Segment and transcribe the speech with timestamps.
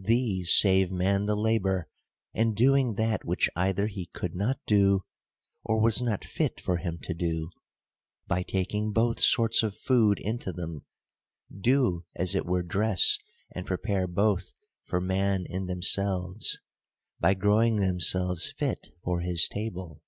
[0.00, 1.90] These save man the labor;
[2.32, 5.02] and, doing that which either he could not do,
[5.62, 7.50] or was not fit for him to do,
[8.26, 10.86] by taking both sorts of food into them,
[11.54, 13.18] do as it were dress
[13.54, 14.54] and prepare both
[14.86, 16.58] for man in themselves,
[17.20, 20.00] by growing themselves fit for his table.